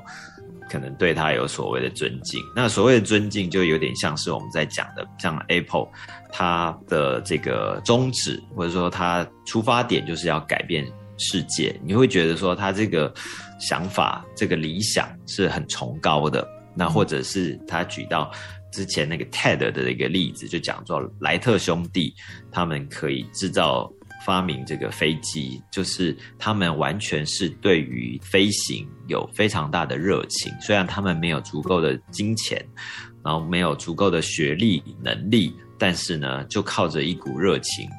[0.69, 2.41] 可能对他有所谓的尊敬。
[2.53, 5.87] 那所谓的尊敬，就有点像是我们在讲的，像 Apple，
[6.29, 10.85] 它的这个宗旨或者说它出发点就是要改变
[11.17, 11.79] 世界。
[11.83, 13.13] 你会觉得说，他这个
[13.59, 16.45] 想法、这个理想是很崇高的。
[16.75, 18.31] 那或者是他举到
[18.71, 22.13] 之前那个 TED 的一个例子，就讲说莱特兄弟
[22.51, 23.91] 他们可以制造
[24.25, 30.53] 发明这个飞机，就是他们完全是对于飞行有非常大的热情。
[30.61, 32.63] 虽然他们没有足够的金钱，
[33.23, 37.89] 然后没有足够的学历能力，但是呢，就靠着一股热情。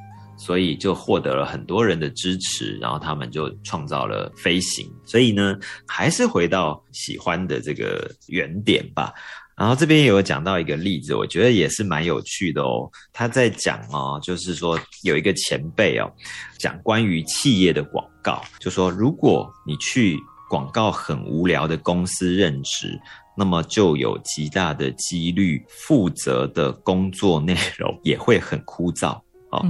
[0.43, 4.93] 所以就获得了很多人的支持，然后他们就创造了飞行。
[5.05, 9.15] 所以呢，还是回到喜欢的这个原点吧。
[9.55, 12.91] 然后这边也有讲到一个例子，我觉得也是蛮有趣的哦。
[13.13, 16.11] 他在讲哦，就是说有一个前辈哦，
[16.59, 20.19] 讲关于企业的广告，就说如果你去
[20.51, 23.01] 广告很无聊的公司任职，
[23.37, 29.21] 那么就有极大的几率负责的工作内容也会很枯燥。
[29.53, 29.63] 哦，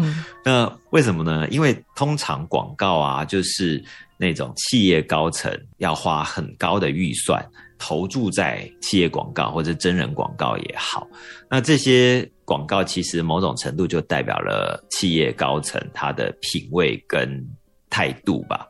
[0.45, 1.47] 那为什么呢？
[1.49, 3.85] 因为通常广告啊，就是
[4.17, 7.45] 那种企业高层要花很高的预算
[7.79, 11.05] 投注在企业广告或者真人广告也好，
[11.51, 17.45] 那这些广告其实某种程度就代表了企业高层他的品味跟
[17.91, 18.69] 态度吧。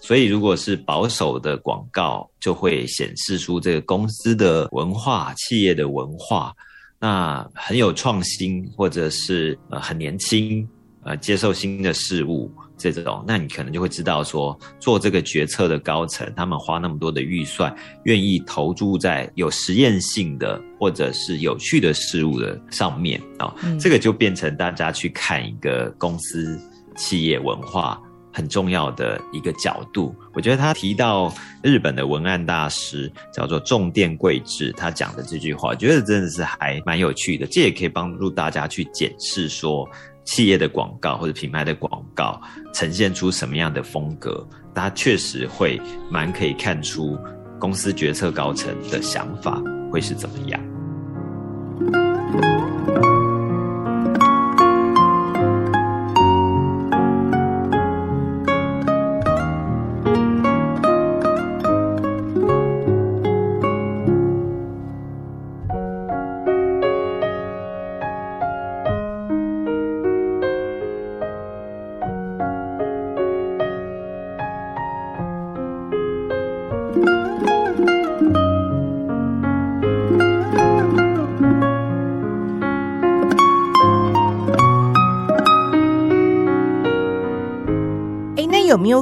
[0.00, 6.54] 所以如果是保守的广告，就会显示出这个公司的文化、企业的文化，
[6.98, 10.66] 那很有创新，或者是呃很年轻，
[11.02, 12.50] 呃接受新的事物。
[12.76, 26.60] 这种，那你可能就会知道说，做这个决策的高层，他们花那么多的预算，愿意投注在有实验性的或者是有趣的事物的上面啊，这个就变成大家去看一个公司
[26.96, 28.02] 企业文化
[28.34, 30.14] 很重要的一个角度。
[30.34, 31.32] 我觉得他提到
[31.62, 39.88] 日本的文案大师叫做重电贵志，他讲的这句话，我觉得真的是还蛮有趣的，这也可以帮助大家去检视说。
[40.26, 42.40] 企业的广告或者品牌的广告
[42.72, 45.78] 呈现出什么样的风格，大家确实会
[46.10, 47.14] 蛮可以看出
[47.58, 49.62] 公司决策高层的想法
[49.92, 50.58] 会是怎么样。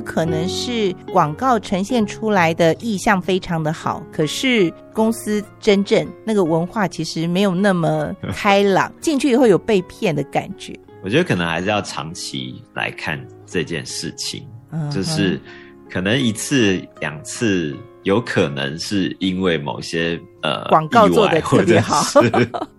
[0.03, 10.78] 可能是广告呈现出来的意向非常的好，可是公司真正那个文化其实没有那么 开朗，进去以后有被骗的感觉？
[11.03, 14.46] 我觉得可能还是要长期来看这件事情，
[14.90, 15.40] 就是
[15.90, 22.05] 可能一次两次有可能是因为某些呃广告做的特别 好，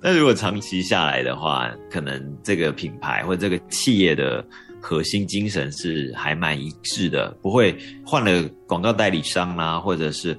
[0.02, 4.46] 但如果长期下来的话，可能这个品牌或者这个企业的。
[4.86, 7.74] 核心精神是还蛮一致的，不会
[8.06, 10.38] 换了广告代理商啦，或者是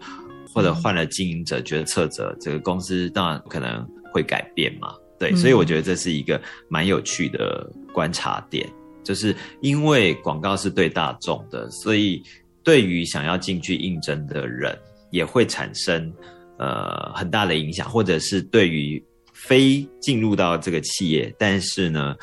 [0.55, 4.95] 或者换了经营者、决策者，这个公司当然可能会改变嘛。
[5.19, 6.39] 对，所以我觉得这是一个
[6.69, 8.69] 蛮有趣的观察点，
[9.03, 12.23] 就是因为广告是对大众的，所以
[12.63, 14.79] 对于想要进去应征的人
[15.11, 16.13] 也会产生
[16.59, 22.15] 呃很大的影响，或者是对于非进入到这个企业，但是呢。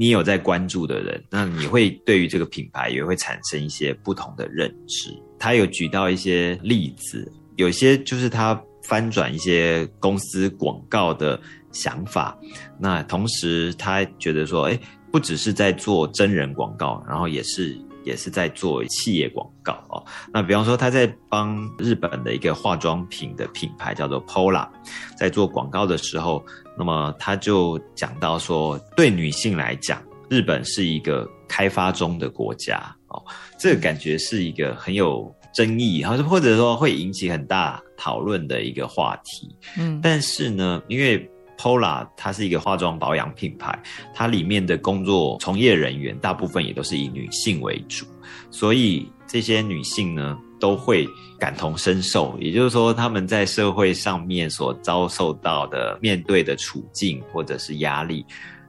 [0.00, 5.10] 你有在关注的人，那你会对于这个品牌也会产生一些不同的认知。
[5.40, 11.38] 他有举到一些例子，有些就是他翻转一些公司广告的
[11.72, 12.38] 想法。
[12.78, 14.78] 那同时他觉得说，哎，
[15.10, 20.04] 不只是在做真人广告，然后也是也是在做企业广告哦。
[20.32, 24.68] 那比方说他在帮日本的一个化妆品的品牌叫做 Pola，
[25.16, 26.40] 在做广告的时候。
[26.78, 30.00] 那么他就讲到说，对女性来讲，
[30.30, 33.20] 日本是一个开发中的国家哦，
[33.58, 39.54] 这个感觉是一个很有争议，或者或者说会引起很大讨论的一个话题。
[39.76, 43.76] 嗯，但是呢，因为 Pola 它是一个化妆保养品牌，
[44.14, 48.06] 它里面的工作从业人员大部分也都是以女性为主，
[48.50, 50.38] 所以这些女性呢。
[50.58, 58.24] 都会感同身受，也就是说，他们在社会上面所遭受到的、面对的处境或者是压力，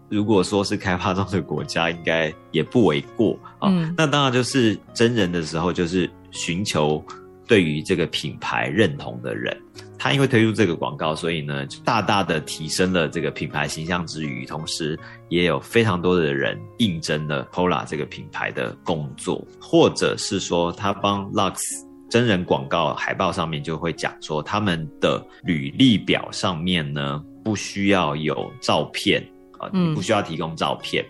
[0.08, 3.70] 如果说是开发中的国家，应该也不为过啊。
[3.98, 7.04] 那当然就是真人的时候，就是寻求
[7.48, 9.56] 对于这个品牌认同的人，
[10.00, 14.97] 他因为推出这个广告，所以呢，大大的提升了这个品牌形象之余，同时
[15.28, 21.60] 也有非常多的人应征了 Pola 这个品牌的工作，或者是说他帮 Lux。
[22.10, 29.22] 真人广告海报上面就会讲说，他们的履历表上面呢不需要有照片
[29.60, 31.06] 啊，你不需要提供照片。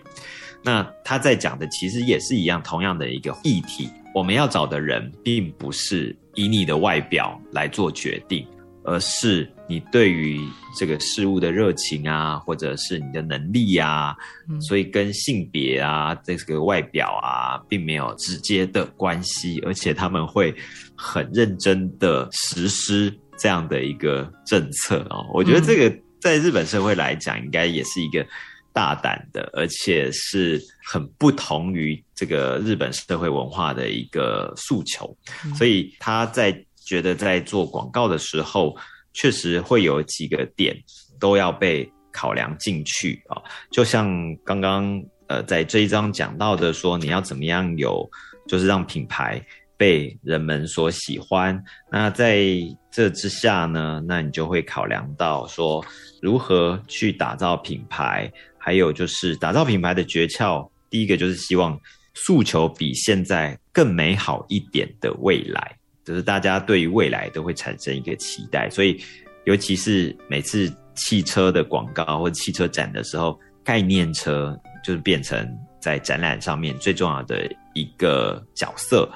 [0.62, 8.46] 那他在讲的其实也是一样，同样的一个议题，我们要找的人并不是以你的外表来做决定。
[8.82, 10.40] 而是你对于
[10.76, 14.16] 这个事物的热情啊，或者是你的能力呀，
[14.60, 20.54] 所以跟性别啊，这个外表啊，并没有直接的关系，而且他们会
[20.96, 25.26] 很认真的实施这样的一个政策哦。
[25.32, 28.26] 我觉得这个在日本社会来讲，应该也是一个
[28.72, 35.16] 大胆的，而且是很不同于这个日本社会文化的一个诉求，
[35.54, 36.64] 所以他在。
[36.90, 38.76] 觉得在做广告的时候，
[39.12, 40.76] 确实会有几个点
[41.20, 43.40] 都要被考量进去啊。
[43.70, 44.08] 就像
[44.44, 48.10] 刚刚呃在这一章讲到的，说你要怎么样有，
[48.48, 49.40] 就是让品牌
[49.76, 51.62] 被人们所喜欢。
[51.92, 52.44] 那在
[52.90, 55.84] 这之下呢，那你就会考量到说
[56.20, 58.28] 如何去打造品牌，
[58.58, 60.68] 还有就是打造品牌的诀窍。
[60.90, 61.78] 第一个就是希望
[62.14, 68.68] 诉求比现在更美好一点的未来，就是大家对于未来都会产生一个期待。
[68.70, 69.00] 所以，
[69.44, 75.48] 尤其是每次汽车的广告或者汽车展的时候，概念车就是变成
[75.80, 79.10] 在展览上面最重要的一个角色。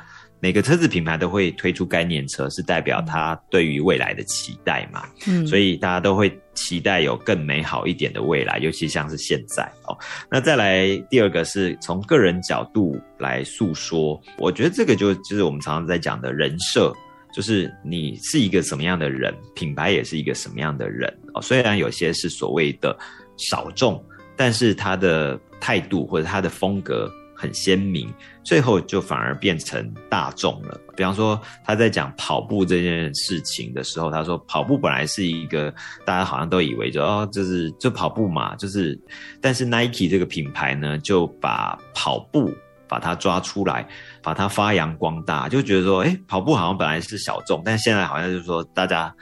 [0.45, 5.05] 每个车子品牌都会推出概念车，是代表它对于未来的期待嘛？
[5.27, 9.97] 嗯，所以大家都会期待有更美好一点的未来，尤其像是现在哦。
[10.31, 16.93] 那再来第二个是从个人角度来诉说，我觉得这个就就是我们常常在讲的人设，
[17.35, 21.41] 就是你是一个什么样的人，品牌也是一个什么样的人哦。
[21.41, 22.95] 虽然有些是所谓的
[23.39, 23.99] 少众，
[24.37, 27.11] 但是他的态度或者他的风格。
[27.37, 28.09] 很鲜明，
[28.45, 30.81] 最后就反而变成大众了。
[30.95, 35.75] 比方说，他在讲跑步这件事情的时候，他说跑步本来是一个
[36.05, 38.97] 大家好像都以为就哦，就是就跑步嘛，就是，
[39.41, 42.53] 但是 Nike 这个品牌呢，就把跑步
[42.87, 43.89] 把它抓出来，
[44.23, 49.13] 把它发扬光大，就觉得说，哎，跑步好像本来是小众，但现在好像就是说大家。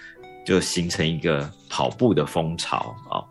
[0.44, 3.22] 就形成一个跑步的风潮啊。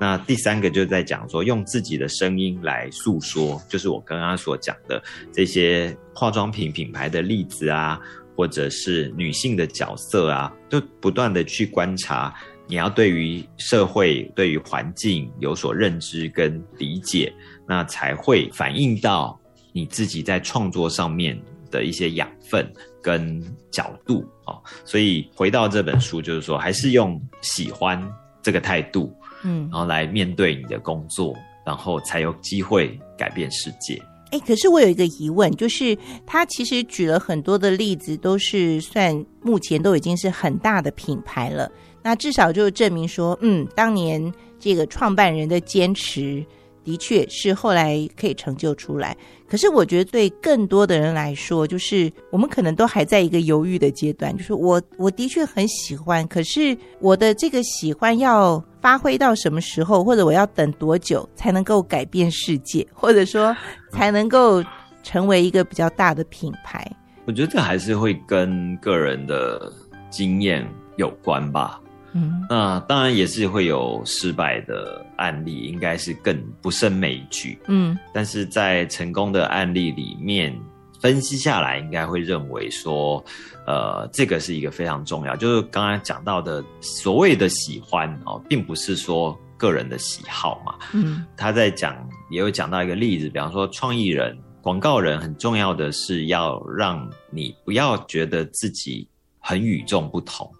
[0.00, 5.02] 那第三个就在讲说，用自己的声音来诉说，就是我刚刚所讲的
[5.32, 8.00] 这些化妆品品牌的例子啊，
[8.36, 12.34] 或者是女性的角色啊，就不断的去观察。
[12.66, 17.32] 你要对于社会、对于环境有所认知跟理解，
[17.66, 19.38] 那才会反映到
[19.72, 21.36] 你自己在创作上面
[21.70, 22.72] 的一些养分。
[23.02, 28.02] 跟角度啊，所以回到这本书，就是说，还是用喜欢
[28.42, 34.02] 这个态度，嗯，然后来面对你的工作，然后才有机会改变世界。
[34.32, 35.96] 哎，可是我有一个疑问，就是
[36.26, 41.70] 他其实举了很多的例子，都是算目前都已经是很大的品牌了，
[42.02, 46.44] 那至少就证明说，嗯，当年这个创办人的坚持。
[46.84, 49.16] 的确是后来可以成就出来，
[49.48, 54.36] 可是我觉得对更多的人来说，就是我们可能都还在一个犹豫的阶段。
[54.36, 63.54] 就是我我的确很喜欢，可是我的这个喜欢要发挥到什么时候，或者我要等多久才能够改变世界，或者说
[63.92, 64.64] 才能够
[65.02, 66.90] 成为一个比较大的品牌？
[67.26, 69.70] 我觉得这还是会跟个人的
[70.08, 70.66] 经验
[70.96, 71.80] 有关吧。
[72.12, 77.58] 嗯，那当然也是会有失败的案例，应该是更不胜枚举。
[77.68, 80.58] 嗯，但是在成功的案例里面
[81.00, 83.24] 分析下来，应该会认为说，
[83.66, 90.74] 呃，这个是一个非常重要，就是刚刚讲到的所谓的喜欢哦，并不是说个人的喜好嘛。
[90.92, 91.96] 嗯，他在讲
[92.30, 99.08] 也有讲到一个例子，比方说创意人、广告人，很重要的是要让你不要觉得自己
[99.38, 100.50] 很与众不同。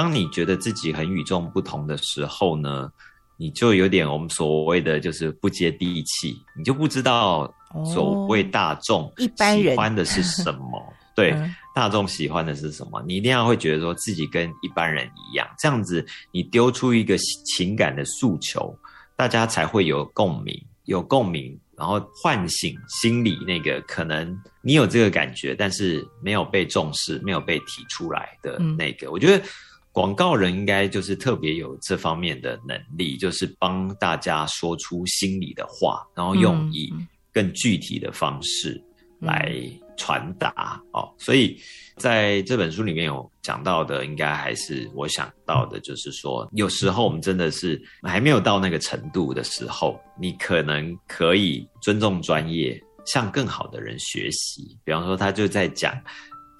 [0.00, 2.90] 当你觉得自己很与众不同的时候呢，
[3.36, 7.52] 你就有点我们所谓的就是不接地气，你就不知道
[7.84, 10.82] 所谓大众一般人喜欢的是什么。
[11.14, 11.38] 对，
[11.74, 13.04] 大众喜欢的是什么？
[13.06, 18.74] 你一定要会觉得说自己跟一般人一样，这样子你丢出一个情感的诉求，
[19.16, 29.10] 大家才会有共鸣，有共鸣，然后唤醒心里那个可能你有这个感觉，但是没有被重视、没有被提出来的那个。
[29.10, 29.44] 我觉得。
[29.92, 36.92] 广告人应该就是特别有这方面的能力，就是帮大家说出心里的话，然后用以
[37.32, 38.80] 更具体的方式
[39.18, 39.52] 来
[39.96, 41.12] 传达哦。
[41.18, 41.60] 所以
[41.96, 54.78] 在这本书里面有讲到的，应该还是我想到的，就是说，有时候我们真的是还没有到那个程度的时候，你可能可以尊重专业，向更好的人学习。
[54.84, 56.00] 比方说，他就在讲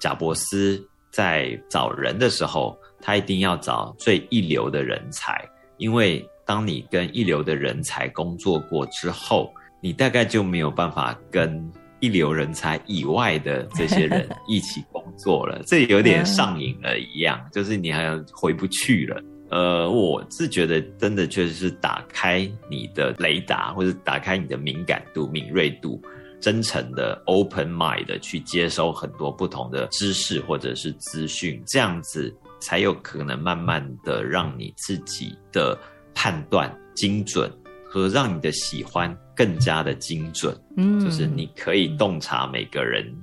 [0.01, 2.77] 贾伯斯在找人的时候。
[3.01, 5.43] 他一定要找最一流的人才，
[5.77, 15.61] 因为当你跟一流的人才工作过之后，你大概就没有办法跟一流人才以外的这些人 一起工作了。
[15.65, 19.21] 这有点上瘾了一样，就是你好像回不去了。
[19.49, 26.01] 呃，我是觉得真的确实是打开你的雷达，或者打开你的敏感度、敏锐度，
[26.39, 32.33] 真诚的 open mind 的去接收很多不同的知识或者是资讯，这样子。
[32.61, 35.77] 才有可能慢慢的让你自己的
[36.13, 37.51] 判断精准，
[37.89, 40.55] 和让你的喜欢更加的精准。
[40.77, 43.13] 嗯，就是你可以洞察每个人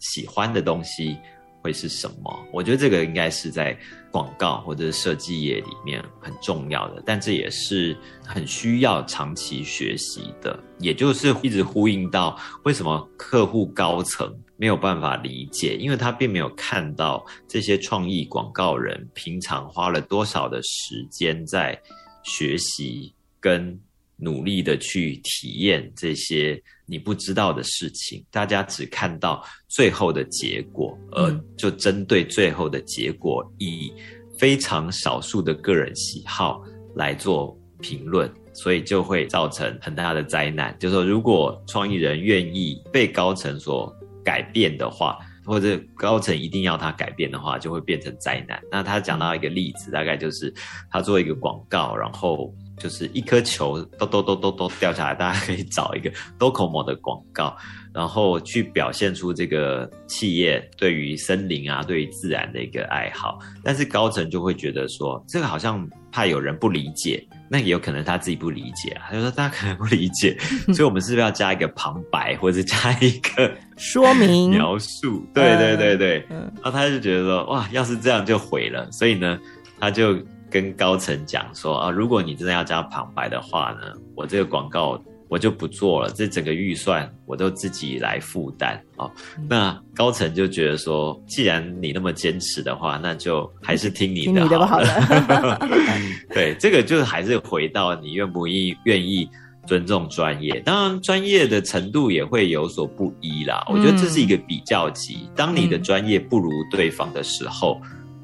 [0.00, 1.16] 喜欢的东西，
[1.62, 2.46] 会是什么？
[2.52, 3.78] 我觉得这个应该是在
[4.10, 7.96] 广告或者设计业里面很重要的，但这也是
[8.26, 10.58] 很需要长期学习的。
[10.78, 21.80] 也就是一直呼应到为什么客户高层没有办法理解，因为他并没有看到这些创意广告人平常花了多少的时间在
[22.24, 23.80] 学习跟
[24.16, 26.60] 努力的去体验这些。
[26.90, 33.92] 你不知道的事情，大家只看到最后的结果，而就针对最后的结果，以
[34.38, 36.62] 非常少数的个人喜好
[36.96, 40.74] 来做评论，所以就会造成很大的灾难。
[40.80, 43.94] 就是说，如果创意人愿意被高层所
[44.28, 48.60] 改变的话，或者高层一定要他改变的话，就会变成灾难。
[48.70, 50.52] 那他讲到一个例子，大概就是
[50.90, 52.52] 他做一个广告，然后。
[52.80, 56.08] 就是一颗球都都都都都掉下来，大家可以找一个
[56.38, 57.56] Docomo 的广告，
[57.92, 63.40] 然后去表现出这个企业对于森林啊、对于自然的一个爱好。
[63.64, 70.38] 但是高层就会觉得说，这个好像怕有人不理解，那也有可能他自己不理解，他就说大家可能不理解，
[70.72, 75.24] 所以我们是不是要加一个旁白，或者加一个说明描述？
[75.32, 79.38] 对对对对，然后他就觉得说，哇，要是这样就毁了，所以呢，
[79.80, 80.18] 他就。
[80.50, 84.98] 跟高层讲说啊，如果你真的要加旁白的话呢，我这个广告
[85.28, 89.10] 我就不做了，这整个预算我都自己来负担哦。
[89.46, 95.58] 那高层就觉得说，既然你那么坚持的话，那就还是听你的好了。
[96.32, 99.28] 对，这个就是还是回到你愿不愿意愿意
[99.68, 103.62] 尊重专业，当然专业的程度也会有所不一啦。
[103.68, 107.78] 我觉得这是一个比较级，当你的专业不如对方的时候，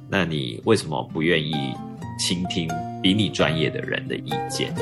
[0.09, 1.53] 那你为什么不愿意？
[2.17, 2.69] 倾听
[3.03, 4.73] 比你专业的人的意见。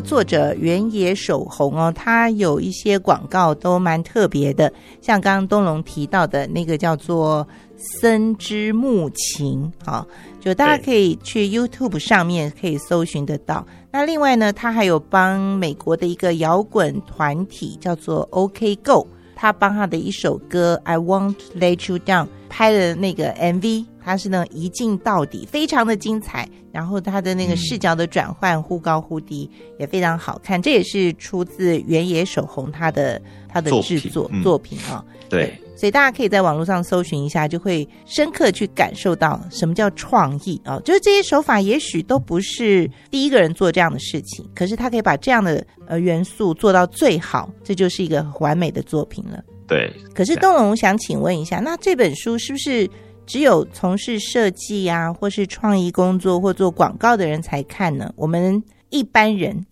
[0.00, 7.46] 作者原野守宏哦，他有一些广告都蛮特别的，像刚刚东龙提到的那个叫做
[8.00, 10.06] “森之木琴”啊，
[10.40, 13.66] 就大家可以去 YouTube 上面可以搜寻得到。
[13.90, 19.06] 那另外呢，他还有帮美国的一个摇滚团体叫做 OK Go，
[19.36, 23.86] 他帮他的一首歌《I Won't Let You Down》拍的那个 MV。
[24.02, 26.48] 他是呢一镜到底，非常的精彩。
[26.72, 30.60] 然后他的那个视角的转换忽高忽低也非常好看。
[30.60, 35.04] 这也是出自原野守宏他的他的制作作品啊。
[35.28, 40.80] 对，所以大家可以在网络上搜寻一下，就会深刻去感受到什么叫创意啊。
[40.84, 49.44] 就是这些手法也许都不是第一个人做这样的事情，可是他可以把这样的呃元素做到最好，这就是一个完美的作品了。
[49.68, 49.92] 对。
[50.14, 52.90] 可是东龙想请问一下，那这本书是不是？
[53.26, 58.08] 只有从事设计啊，或是创意工作或做广告的人才看呢。
[58.14, 59.66] 我们一般人，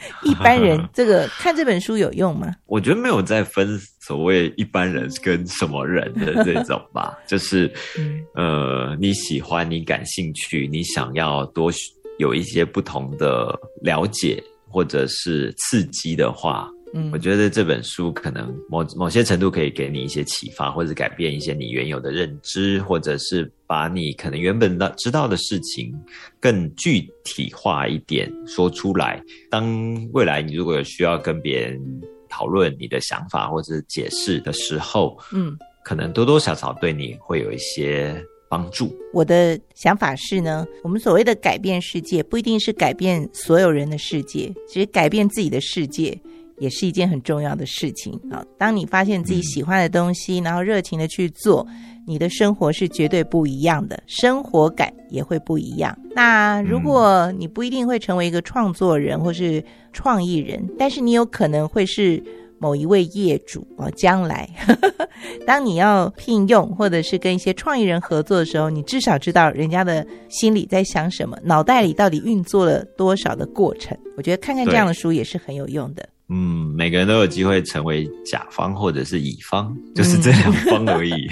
[0.22, 2.54] 一般人这个看这本书有用吗？
[2.66, 7.16] 我觉得没有在分所谓一般人跟什么人的这种吧。
[7.26, 7.72] 就是
[8.34, 11.72] 呃，你喜欢，你感兴趣，你想要多
[12.18, 16.68] 有一些不同的了解或者是刺激的话。
[16.94, 25.94] 嗯，我觉得这本书可能某某些程度可以给你一些启发，或者改变一些你原有的认知，或者是把你可能原本的知道的事情
[26.40, 29.22] 更具体化一点说出来。
[29.50, 31.78] 当未来你如果有需要跟别人
[32.28, 38.18] 讨论你的想法或者解释的时候，嗯，可能多多少少对你会有一些
[38.48, 38.96] 帮助。
[39.12, 46.18] 我的想法是呢，我们所谓的改变世界，不一定是改变所有人的世界，其实改变自己的世界。
[46.58, 48.44] 也是一件很重要的事情啊！
[48.56, 51.66] 当你发现自己喜欢的东西，然后热情的去做，
[52.06, 55.96] 你的生活是绝对不一样的，生活感也会不一样。
[56.14, 62.22] 那如果你不一定会成为一个创作人或是创意人，但是你有可能会是
[62.58, 64.48] 某一位业主啊，将来
[65.46, 73.96] 当你要聘用或者是跟一些创意人合作的时候，你至少知道人家的心里在想什么，脑袋里到底运作了多少的过程。
[74.16, 76.08] 我觉得看看这样的书也是很有用的。
[76.30, 81.28] 嗯，每个人都有机会成为甲方或者是乙方，就是这两方而已。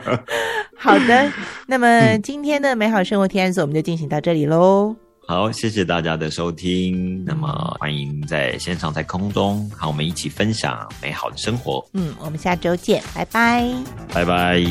[0.76, 1.32] 好的，
[1.66, 4.96] 那么今天的美好生活提案所我们就进行到这里喽。
[5.26, 7.24] 好，谢谢大家的收听。
[7.24, 7.48] 那么
[7.80, 11.82] 欢迎在线上在空中和我们一起分享美好的生活。
[11.94, 13.72] 嗯，我们下周见，拜拜。
[14.12, 14.62] 拜拜。